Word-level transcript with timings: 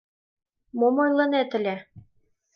Мом 0.77 0.95
ойлынет 1.03 1.49
ыле? 1.57 1.75